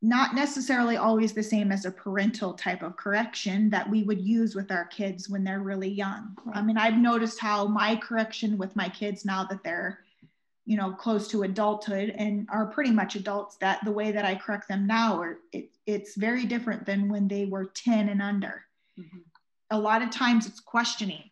[0.00, 4.54] not necessarily always the same as a parental type of correction that we would use
[4.54, 6.38] with our kids when they're really young.
[6.54, 9.98] I mean, I've noticed how my correction with my kids now that they're
[10.64, 14.34] you know close to adulthood and are pretty much adults that the way that i
[14.34, 18.64] correct them now are it, it's very different than when they were 10 and under
[18.98, 19.24] Mhm.
[19.70, 21.30] a lot of times it's questioning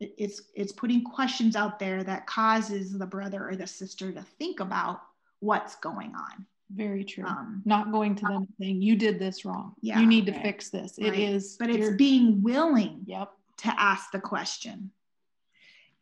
[0.00, 4.60] it's it's putting questions out there that causes the brother or the sister to think
[4.60, 5.00] about
[5.40, 7.24] what's going on Very true.
[7.24, 9.74] um, Not going to them and saying, you did this wrong.
[9.80, 10.00] Yeah.
[10.00, 10.42] you need to Right.
[10.42, 10.98] fix this.
[11.00, 11.12] Right.
[11.14, 13.30] It is, but it's being willing yep.
[13.58, 14.90] to ask the question.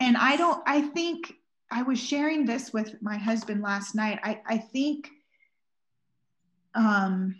[0.00, 1.34] And I don't, I think
[1.70, 4.18] I was sharing this with my husband last night.
[4.22, 5.10] I, I think
[6.74, 7.36] um,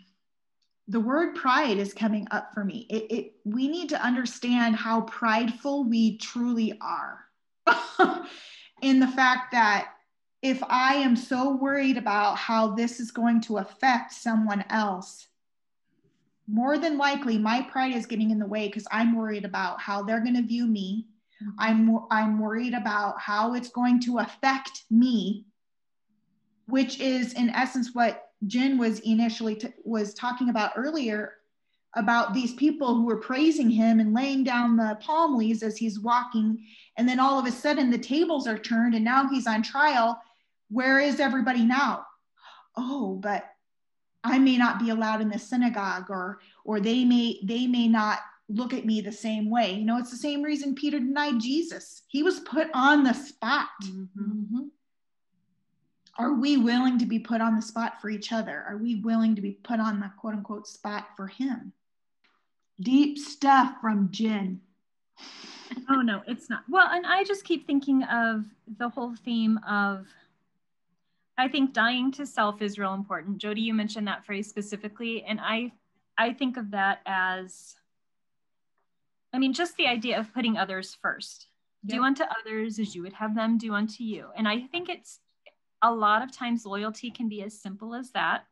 [0.87, 2.85] the word pride is coming up for me.
[2.89, 7.25] It, it, we need to understand how prideful we truly are.
[8.81, 9.93] In the fact that
[10.41, 15.27] if I am so worried about how this is going to affect someone else,
[16.47, 20.03] more than likely my pride is getting in the way because I'm worried about how
[20.03, 21.07] they're going to view me.
[21.57, 25.45] I'm I'm worried about how it's going to affect me,
[26.67, 31.33] which is in essence what Jen was initially t- was talking about earlier
[31.95, 35.99] about these people who were praising him and laying down the palm leaves as he's
[35.99, 36.61] walking
[36.97, 40.21] and then all of a sudden the tables are turned and now he's on trial
[40.69, 42.05] where is everybody now
[42.75, 43.45] oh but
[44.25, 48.19] I may not be allowed in the synagogue or or they may they may not
[48.49, 49.73] look at me the same way.
[49.73, 52.03] You know, it's the same reason Peter denied Jesus.
[52.07, 53.69] He was put on the spot.
[53.83, 54.09] Mhm.
[54.17, 54.69] Mhm.
[56.17, 58.63] Are we willing to be put on the spot for each other?
[58.67, 61.73] Are we willing to be put on the quote unquote spot for him?
[62.79, 64.61] Deep stuff from Jen.
[65.89, 66.63] Oh no, it's not.
[66.69, 68.45] Well, and I just keep thinking of
[68.77, 70.07] the whole theme of
[71.37, 73.39] I think dying to self is real important.
[73.39, 75.73] Jody, you mentioned that phrase specifically, and I
[76.17, 77.75] I think of that as
[79.33, 81.47] I mean, just the idea of putting others first.
[81.85, 84.29] Do unto others as you would have them do unto you.
[84.35, 85.19] And I think it's
[85.85, 88.45] a lot of times loyalty can be as simple as that.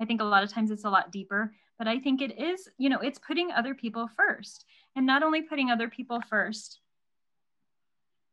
[0.00, 2.68] I think a lot of times it's a lot deeper, but I think it is,
[2.76, 4.64] you know, it's putting other people first.
[4.96, 6.80] And not only putting other people first,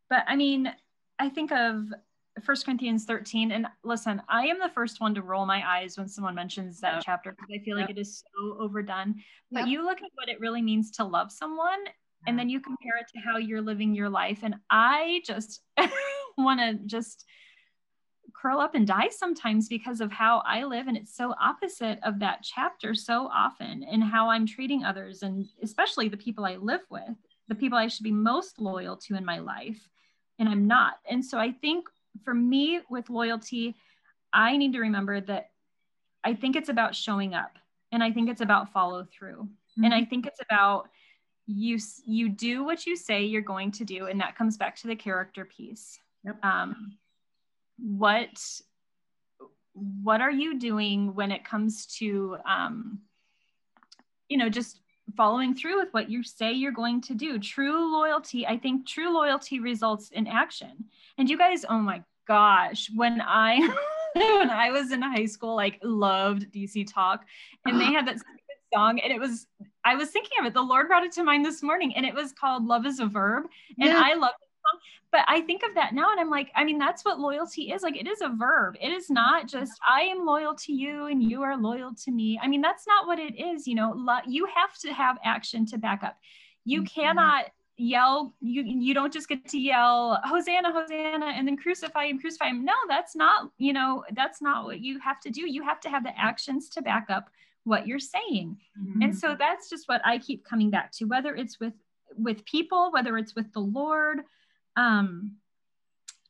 [0.10, 0.74] but I mean,
[1.20, 1.94] I think of
[2.44, 3.52] 1 Corinthians 13.
[3.52, 6.96] And listen, I am the first one to roll my eyes when someone mentions that
[6.96, 7.04] Yep.
[7.06, 7.98] chapter because I feel like Yep.
[7.98, 9.22] it is so overdone.
[9.52, 9.68] But Yep.
[9.68, 11.86] you look at what it really means to love someone,
[12.28, 14.40] and then you compare it to how you're living your life.
[14.44, 15.62] And I just
[16.38, 17.26] want to just
[18.42, 20.88] curl up and die sometimes because of how I live.
[20.88, 25.48] And it's so opposite of that chapter so often and how I'm treating others, and
[25.62, 27.16] especially the people I live with,
[27.48, 29.90] the people I should be most loyal to in my life.
[30.38, 31.00] And I'm not.
[31.10, 31.88] And so I think
[32.24, 33.76] for me with loyalty,
[34.32, 35.50] I need to remember that
[36.24, 37.58] I think it's about showing up
[37.92, 39.50] and I think it's about follow through.
[39.84, 40.90] And I think it's about
[41.46, 44.88] you you do what you say you're going to do and that comes back to
[44.88, 45.98] the character piece.
[46.24, 46.44] Yep.
[46.44, 46.98] Um
[47.82, 48.30] what
[49.74, 53.00] what are you doing when it comes to um
[54.28, 54.82] you know just
[55.18, 57.40] following through with what you say you're going to do?
[57.40, 60.86] True loyalty i think true loyalty results in action.
[61.18, 63.58] And you guys oh my gosh when i
[64.14, 67.26] when i was in high school like loved dc talk
[67.66, 68.18] and they had that
[68.74, 69.48] song and it was
[69.84, 70.54] i was thinking of it.
[70.54, 73.08] The lord brought it to mind this morning and it was called love is a
[73.08, 73.46] verb
[73.80, 74.02] and Yeah.
[74.04, 74.49] i love the song
[75.12, 77.82] but i think of that now and i'm like i mean that's what loyalty is
[77.82, 78.76] like it is a verb.
[78.80, 82.40] It is not just i am loyal to you and you are loyal to me.
[82.42, 85.66] I mean that's not what it is you know lo- you have to have action
[85.68, 86.18] to back up.
[86.66, 86.92] You Mhm.
[86.94, 87.46] cannot
[87.78, 92.48] yell you you don't just get to yell hosanna hosanna and then crucify him crucify
[92.50, 92.64] him.
[92.66, 95.42] No that's not you know that's not what you have to do.
[95.50, 97.30] You have to have the actions to back up
[97.64, 98.58] what you're saying.
[98.80, 99.04] Mhm.
[99.04, 101.74] and so that's just what i keep coming back to whether it's with
[102.18, 104.24] with people whether it's with the lord
[104.80, 105.34] um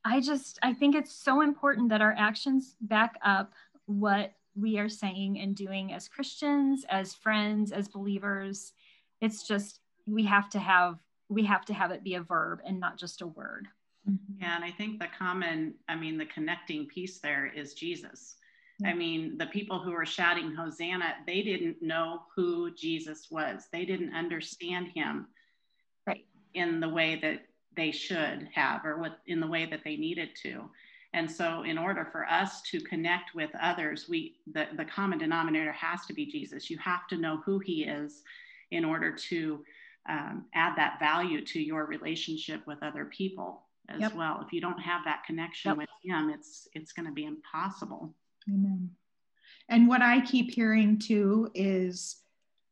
[0.04, 3.54] i just i think it's so important that our actions back up
[3.86, 8.74] what we are saying and doing as christians as friends as believers
[9.22, 12.80] it's just we have to have we have to have it be a verb and
[12.80, 13.68] not just a word
[14.42, 18.38] Yeah, and I think the common, I mean, the connecting piece there is Jesus.
[18.86, 23.68] I mean, the people who were shouting Hosanna, they didn't know who Jesus was.
[23.74, 25.28] They didn't understand him
[26.08, 26.26] Right.
[26.54, 27.42] in the way that
[27.80, 30.70] they should have or what in the way that they needed to.
[31.14, 35.72] And so in order for us to connect with others, we the, the common denominator
[35.72, 36.70] has to be Jesus.
[36.70, 38.22] You have to know who he is
[38.72, 39.64] in order to
[40.08, 44.16] um, add that value to your relationship with other people as Yep.
[44.16, 44.44] well.
[44.46, 45.78] If you don't have that connection Yep.
[45.78, 48.14] with him, it's it's going to be impossible.
[48.48, 48.92] Amen.
[49.70, 52.19] And what I keep hearing too is,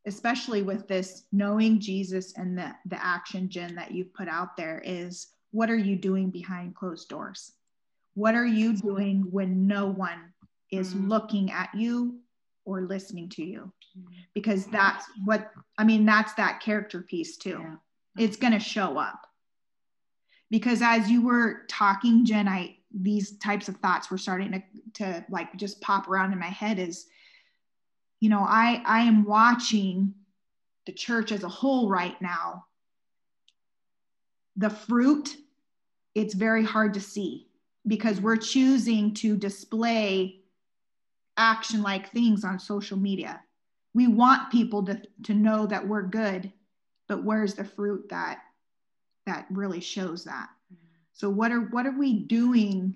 [0.07, 4.81] especially with this knowing Jesus and the, the action, Jen, that you've put out there,
[4.85, 7.51] is what are you doing behind closed doors?
[8.15, 10.33] What are you doing when no one
[10.71, 11.09] is Mhm.
[11.09, 12.19] looking at you
[12.63, 13.71] or listening to you?
[14.33, 17.59] Because that's what, I mean, that's that character piece too.
[17.59, 17.75] Yeah.
[18.17, 19.27] It's going to show up.
[20.49, 25.25] Because as you were talking, Jen, I, these types of thoughts were starting to, to
[25.29, 27.07] like just pop around in my head is,
[28.19, 30.13] you know, I, I am watching
[30.85, 32.65] the church as a whole right now.
[34.55, 35.37] The fruit,
[36.15, 37.47] it's very hard to see
[37.85, 40.41] because we're choosing to display
[41.37, 43.41] action like things on social media.
[43.93, 46.51] We want people to, to know that we're good,
[47.07, 48.39] but where's the fruit that
[49.25, 50.47] that really shows that?
[51.13, 52.95] So what are what are we doing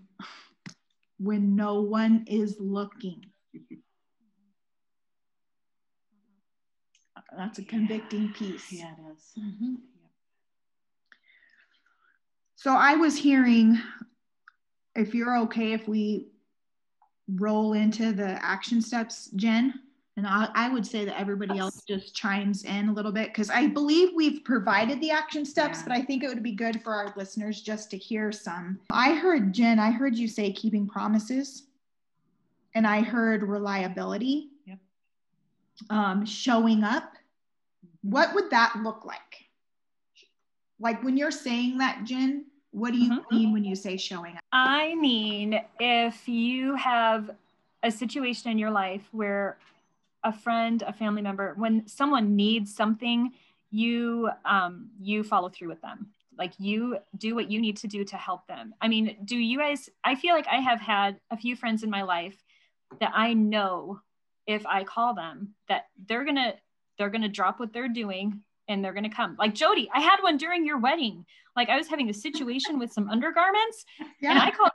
[1.19, 3.25] when no one is looking?
[7.35, 8.71] That's a convicting piece.
[8.71, 9.31] Yeah, it is.
[9.39, 9.77] Mhm.
[12.55, 13.79] So I was hearing,
[14.95, 16.27] if you're okay, if we
[17.35, 19.73] roll into the action steps, Jen,
[20.17, 23.49] and I, I would say that everybody else just chimes in a little bit because
[23.49, 25.83] I believe we've provided the action steps, Yeah.
[25.87, 28.79] but I think it would be good for our listeners just to hear some.
[28.91, 31.67] I heard Jen, I heard you say keeping promises,
[32.75, 34.79] and I heard reliability, Yep.
[35.89, 37.13] um, showing up.
[38.01, 39.45] What would that look like?
[40.79, 43.31] Like when you're saying that, Jen, what do you Mhm.
[43.31, 44.43] mean when you say showing up?
[44.51, 47.35] I mean, if you have
[47.83, 49.57] a situation in your life where
[50.23, 53.33] a friend, a family member, when someone needs something,
[53.69, 56.11] you um, you follow through with them.
[56.37, 58.73] Like you do what you need to do to help them.
[58.81, 59.89] I mean, do you guys?
[60.03, 62.43] I feel like I have had a few friends in my life
[62.99, 64.01] that I know
[64.47, 66.55] if I call them that they're gonna
[67.01, 69.35] they're gonna drop what they're doing and they're gonna come.
[69.39, 71.25] Like Jody, I had one during your wedding.
[71.55, 73.83] Like I was having a situation with some undergarments
[74.21, 74.69] and I called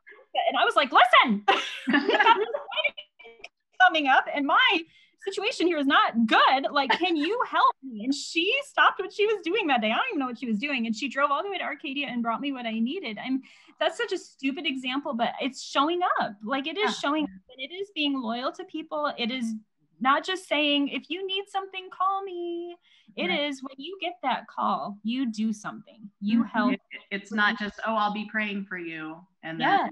[0.48, 1.44] and I was like, listen,
[1.86, 3.46] we got this wedding
[3.80, 4.80] coming up and my
[5.24, 6.66] situation here is not good.
[6.72, 8.04] Like, can you help me?
[8.04, 9.92] And she stopped what she was doing that day.
[9.92, 10.86] I don't even know what she was doing.
[10.86, 13.18] And she drove all the way to Arcadia and brought me what I needed.
[13.24, 13.40] I'm
[13.78, 16.34] that's such a stupid example, but it's showing up.
[16.44, 17.08] Like it is Yeah.
[17.08, 19.12] showing up and it is being loyal to people.
[19.16, 19.54] It is
[20.00, 22.76] not just saying, if you need something, call me.
[23.16, 23.70] It is Right.
[23.70, 26.10] when you get that call, you do something.
[26.20, 26.48] You Mhm.
[26.50, 26.74] help.
[27.10, 29.90] It's not just oh i'll be praying for you and then Yes.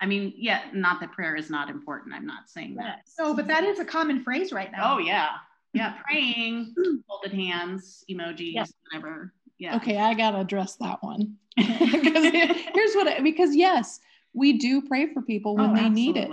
[0.00, 3.46] i mean yeah not that prayer is not important i'm not saying that No, but
[3.46, 4.94] that is a common phrase right now.
[4.96, 5.28] oh yeah
[5.72, 6.74] yeah praying
[7.08, 8.72] folded hands emojis Yes.
[8.90, 11.36] whatever yeah Okay, I gotta address that one.
[11.56, 14.00] Because here's what I, because yes,
[14.34, 16.30] we do pray for people when Oh, they need it.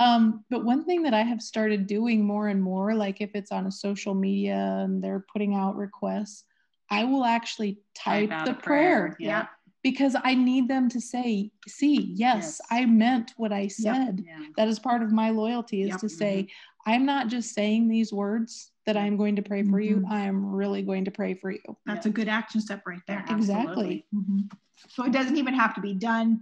[0.00, 0.26] Absolutely.
[0.34, 3.52] Um, but one thing that I have started doing more and more, like if it's
[3.52, 6.44] on a social media and they're putting out requests,
[6.90, 9.46] I will actually type out the a prayer, yeah
[9.84, 12.60] because I need them to say, see, yes, Yes.
[12.68, 14.24] I meant what I said.
[14.26, 16.00] yeah That is part of my loyalty is Yep.
[16.00, 16.48] to say,
[16.84, 20.00] I'm not just saying these words that I'm going to pray for you.
[20.00, 20.10] Mhm.
[20.10, 21.60] I am really going to pray for you.
[21.86, 23.24] That's a good action step right there.
[23.28, 24.04] Yeah, Exactly.
[24.12, 24.48] absolutely.
[24.48, 24.52] Mhm.
[24.88, 26.40] So it doesn't even have to be done.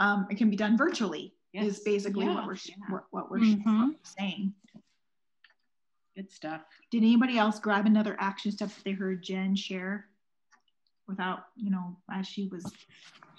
[0.00, 1.34] Um, it can be done virtually.
[1.54, 1.78] Is Yes.
[1.80, 2.74] basically what we're Yeah.
[2.90, 3.96] what, what we're Mhm.
[4.02, 4.54] saying.
[6.16, 10.08] good stuff Did anybody else grab another action step that they heard Jen share
[11.06, 12.64] without, you know, as she was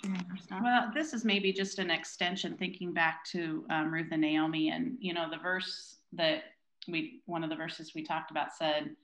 [0.01, 0.61] sharing her stuff?
[0.63, 4.97] Well, this is maybe just an extension, thinking back to um, Ruth and Naomi, and
[5.01, 6.53] you know the verse that
[6.87, 8.95] we, one of the verses we talked about said,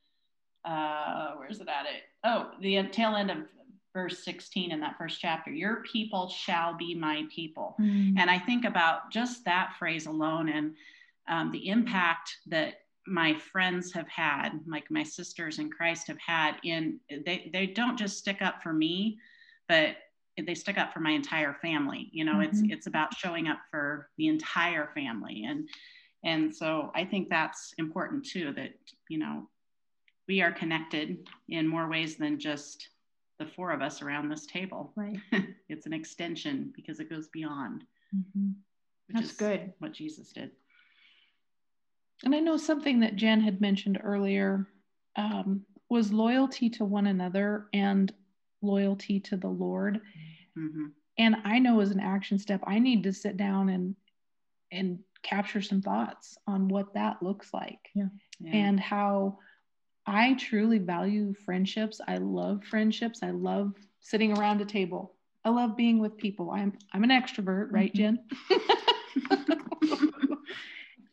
[0.63, 1.85] uh, "Where's it at?
[1.85, 3.37] It oh, the tail end of
[3.95, 5.49] verse 16 in that first chapter.
[5.51, 8.19] Your people shall be my people." Mm.
[8.19, 10.75] And I think about just that phrase alone and
[11.27, 16.57] um, the impact that my friends have had, like my sisters in Christ have had
[16.63, 19.17] in they they don't just stick up for me,
[19.67, 19.97] but
[20.37, 22.09] they stick up for my entire family.
[22.11, 22.71] You know, it's Mhm.
[22.71, 25.45] it's about showing up for the entire family.
[25.45, 25.69] And
[26.23, 28.73] and so I think that's important too, that
[29.07, 29.49] you know,
[30.27, 32.89] we are connected in more ways than just
[33.39, 34.93] the four of us around this table.
[34.95, 35.17] Right.
[35.69, 37.83] it's an extension because it goes beyond.
[38.15, 38.49] Mm-hmm.
[39.07, 39.73] Which That's is good.
[39.79, 40.51] What Jesus did.
[42.23, 44.67] And I know something that Jen had mentioned earlier
[45.15, 48.11] um, was loyalty to one another and
[48.61, 49.99] loyalty to the Lord.
[50.57, 50.85] Mm-hmm.
[51.17, 53.95] And I know as an action step, I need to sit down and
[54.71, 58.07] and capture some thoughts on what that looks like Yeah.
[58.39, 58.51] Yeah.
[58.53, 59.39] and how
[60.07, 61.99] I truly value friendships.
[62.07, 63.21] I love friendships.
[63.23, 65.13] I love sitting around a table.
[65.43, 66.51] I love being with people.
[66.51, 68.19] I'm I'm an extrovert, right, Jen?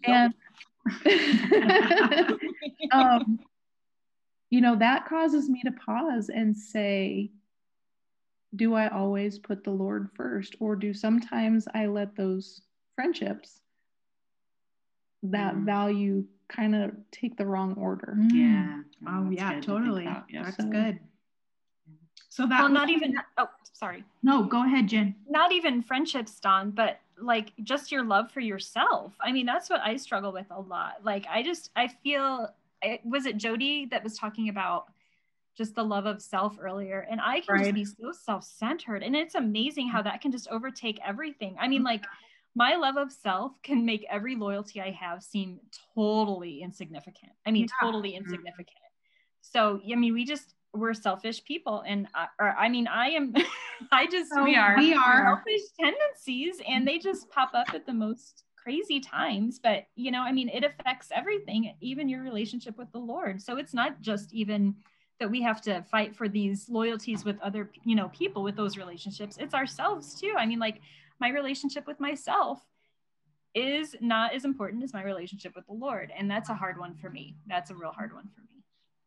[0.04, 0.34] and
[2.92, 3.38] um,
[4.50, 7.30] you know, that causes me to pause and say,
[8.54, 10.56] do I always put the Lord first?
[10.60, 12.62] Or do sometimes I let those
[12.94, 13.60] friendships,
[15.22, 15.64] that Mm.
[15.64, 18.16] value kind of take the wrong order?
[18.18, 18.30] Mm.
[18.32, 18.80] yeah.
[19.08, 20.06] Oh that's yeah, good to think totally.
[20.06, 20.24] about.
[20.30, 20.44] Yep.
[20.44, 20.98] That's So- good.
[22.28, 24.04] So that well, was- not even, oh, sorry.
[24.22, 25.14] No, go ahead, Jen.
[25.28, 29.12] Not even friendships, Dawn, but like just your love for yourself.
[29.20, 31.04] I mean, that's what I struggle with a lot.
[31.04, 32.48] Like, I just, I feel,
[32.82, 34.86] I, was it Jody that was talking about
[35.58, 37.06] just the love of self earlier?
[37.10, 37.64] And I can Right.
[37.64, 39.02] just be so self centered.
[39.02, 40.04] And it's amazing how mm.
[40.04, 41.56] that can just overtake everything.
[41.60, 42.04] I mean, like,
[42.54, 45.60] my love of self can make every loyalty I have seem
[45.94, 47.32] totally insignificant.
[47.46, 47.86] I mean, Yeah.
[47.86, 48.24] totally mm-hmm.
[48.24, 48.78] insignificant.
[49.40, 51.82] So, I mean, we just, we're selfish people.
[51.86, 53.34] And, I, or, I mean, I am,
[53.92, 54.76] I just, We are.
[54.76, 55.24] We are.
[55.24, 59.58] selfish tendencies and they just pop up at the most crazy times.
[59.58, 63.40] But, you know, I mean, it affects everything, even your relationship with the Lord.
[63.42, 64.76] So it's not just even,
[65.18, 68.76] that we have to fight for these loyalties with other you know people with those
[68.76, 70.80] relationships it's ourselves too i mean like
[71.22, 72.60] my relationship with myself
[73.54, 76.94] is not as important as my relationship with the lord and that's a hard one
[76.96, 78.48] for me that's a real hard one for me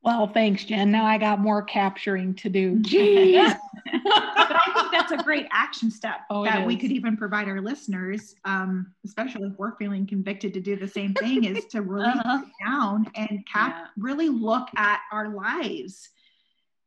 [0.01, 0.91] Well, thanks, Jen.
[0.91, 2.79] Now I got more capturing to do.
[2.85, 3.55] Yeah.
[3.55, 4.03] Jeez.
[4.03, 7.59] but I think that's a great action step Oh, that we could even provide our
[7.59, 12.05] listeners, um, especially if we're feeling convicted to do the same thing, is to really
[12.05, 12.37] Uh-huh.
[12.43, 13.87] sit down and cap- Yeah.
[13.97, 15.95] really look at our lives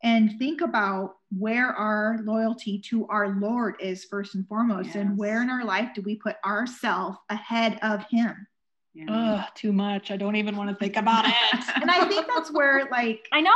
[0.04, 5.42] and think about where our loyalty to our Lord is first and foremost, and where
[5.42, 8.46] in our life do we put ourselves ahead of Him.
[8.94, 9.06] Yeah.
[9.10, 10.10] Ugh, too much.
[10.10, 11.34] I don't even want to think about it.
[11.76, 13.52] And I think that's where, like, i know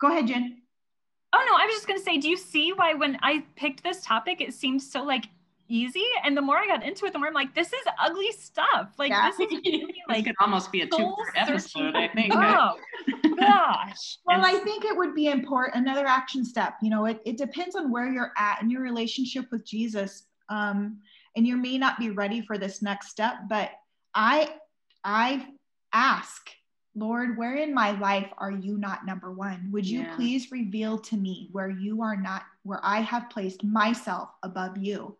[0.00, 0.60] go ahead, Jen.
[1.32, 3.82] oh no i was just going to say do you see why when i picked
[3.82, 5.26] this topic it seemed so like
[5.68, 8.30] easy and the more i got into it the more i'm like this is ugly
[8.32, 9.30] stuff like Yeah.
[9.30, 12.32] this is really like could almost be a two episode, I think.
[12.34, 12.76] oh
[13.38, 15.76] gosh Well, I think it would be important.
[15.76, 19.46] Another action step, you know, it, it depends on where you're at in your relationship
[19.50, 20.24] with Jesus.
[20.48, 20.98] Um,
[21.36, 23.70] and you may not be ready for this next step, but
[24.14, 24.54] I,
[25.04, 25.46] I
[25.92, 26.48] ask,
[26.94, 29.68] Lord, where in my life are you not number one?
[29.72, 30.14] Would you Yeah.
[30.16, 35.16] please reveal to me where you are not, where I have placed myself above you?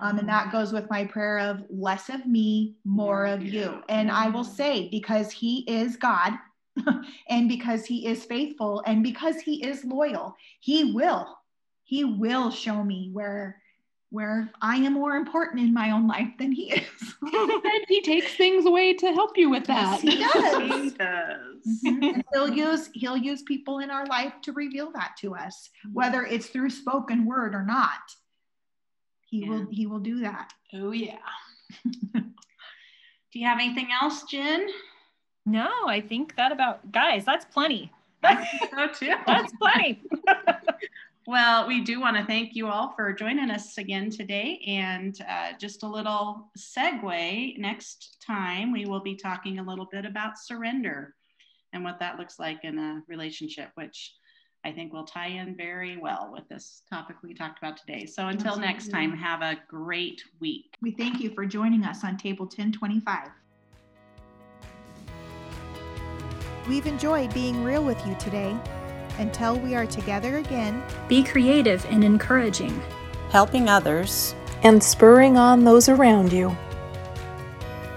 [0.00, 3.46] Um, and that goes with my prayer of less of me, more More of of
[3.46, 3.60] you.
[3.60, 3.82] you.
[3.88, 6.32] And I will say, because he is God
[7.28, 11.38] and because he is faithful and because he is loyal, he will,
[11.84, 13.60] he will show me where
[14.10, 17.14] where I am more important in my own life than he is.
[17.22, 20.00] and he takes things away to help you with that.
[20.02, 20.82] Yes, he does.
[20.84, 21.82] He does.
[21.84, 22.14] Mhm.
[22.14, 26.22] And he'll use he'll use people in our life to reveal that to us, whether
[26.24, 27.98] it's through spoken word or not.
[29.26, 29.48] He Yeah.
[29.50, 30.52] will he will do that.
[30.74, 31.18] Oh yeah.
[32.14, 34.66] Do you have anything else, Jen?
[35.44, 37.92] No, I think that about guys, that's plenty.
[38.22, 39.14] that's, So too.
[39.26, 40.02] That's plenty.
[41.28, 44.62] Well, we do want to thank you all for joining us again today.
[44.64, 50.04] And uh, just a little segue next time, we will be talking a little bit
[50.04, 51.16] about surrender
[51.72, 54.14] and what that looks like in a relationship, which
[54.66, 58.04] I think will tie in very well with this topic we talked about today.
[58.04, 60.74] So until next time, have a great week.
[60.82, 63.28] We thank you for joining us on table 1025.
[66.68, 68.56] We've enjoyed being real with you today.
[69.18, 72.82] Until we are together again, Be creative and encouraging.
[73.30, 76.56] helping others, And spurring on those around you.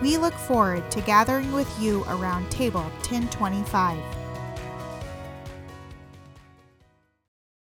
[0.04, 3.98] we look forward to gathering with you around table 1025.